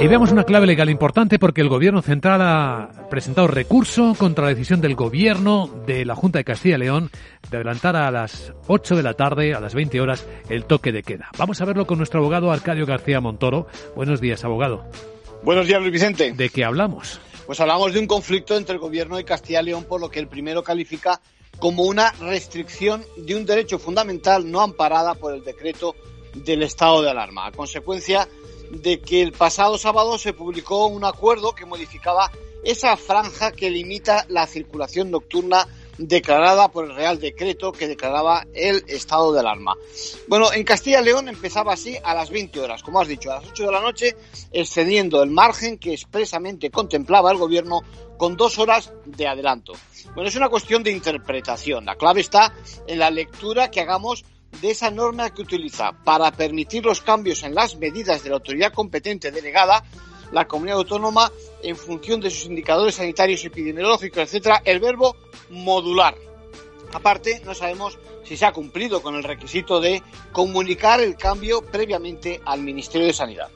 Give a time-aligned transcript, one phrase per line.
[0.00, 4.50] Y veamos una clave legal importante porque el Gobierno Central ha presentado recurso contra la
[4.50, 7.10] decisión del Gobierno de la Junta de Castilla y León
[7.50, 11.02] de adelantar a las 8 de la tarde, a las 20 horas, el toque de
[11.02, 11.28] queda.
[11.36, 13.66] Vamos a verlo con nuestro abogado Arcadio García Montoro.
[13.94, 14.86] Buenos días, abogado.
[15.42, 16.32] Buenos días, Luis Vicente.
[16.32, 17.20] ¿De qué hablamos?
[17.44, 20.18] Pues hablamos de un conflicto entre el Gobierno de Castilla y León por lo que
[20.18, 21.20] el primero califica
[21.58, 25.94] como una restricción de un derecho fundamental no amparada por el decreto
[26.34, 27.48] del estado de alarma.
[27.48, 28.26] A consecuencia
[28.70, 32.30] de que el pasado sábado se publicó un acuerdo que modificaba
[32.62, 35.66] esa franja que limita la circulación nocturna
[35.98, 39.76] declarada por el Real Decreto que declaraba el estado de alarma.
[40.28, 43.36] Bueno, en Castilla y León empezaba así a las 20 horas, como has dicho, a
[43.36, 44.16] las 8 de la noche,
[44.50, 47.82] excediendo el margen que expresamente contemplaba el Gobierno
[48.16, 49.72] con dos horas de adelanto.
[50.14, 51.84] Bueno, es una cuestión de interpretación.
[51.84, 52.54] La clave está
[52.86, 54.24] en la lectura que hagamos
[54.60, 58.72] de esa norma que utiliza para permitir los cambios en las medidas de la autoridad
[58.72, 59.84] competente delegada,
[60.32, 61.30] la comunidad autónoma,
[61.62, 65.16] en función de sus indicadores sanitarios, epidemiológicos, etcétera, el verbo
[65.50, 66.14] modular.
[66.92, 72.40] Aparte, no sabemos si se ha cumplido con el requisito de comunicar el cambio previamente
[72.44, 73.48] al Ministerio de Sanidad.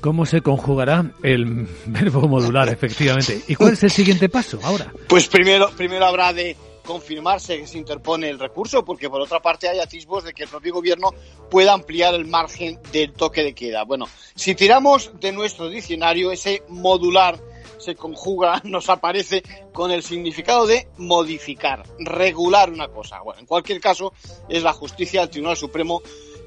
[0.00, 3.40] ¿Cómo se conjugará el verbo modular, efectivamente?
[3.48, 4.92] ¿Y cuál es el siguiente paso ahora?
[5.08, 9.68] Pues primero, primero habrá de confirmarse que se interpone el recurso, porque por otra parte
[9.68, 11.10] hay atisbos de que el propio gobierno
[11.50, 13.84] pueda ampliar el margen del toque de queda.
[13.84, 17.38] Bueno, si tiramos de nuestro diccionario, ese modular
[17.78, 23.20] se conjuga, nos aparece con el significado de modificar, regular una cosa.
[23.20, 24.12] Bueno, en cualquier caso,
[24.48, 26.02] es la justicia del Tribunal Supremo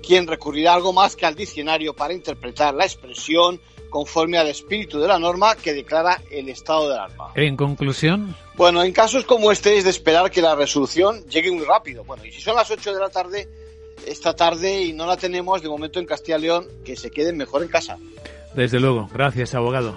[0.05, 3.59] quien recurrirá algo más que al diccionario para interpretar la expresión
[3.89, 7.31] conforme al espíritu de la norma que declara el estado de alarma.
[7.35, 8.35] En conclusión.
[8.55, 12.03] Bueno, en casos como este es de esperar que la resolución llegue muy rápido.
[12.03, 13.47] Bueno, y si son las 8 de la tarde,
[14.05, 17.37] esta tarde y no la tenemos de momento en Castilla y León, que se queden
[17.37, 17.97] mejor en casa.
[18.55, 19.09] Desde luego.
[19.13, 19.95] Gracias, abogado.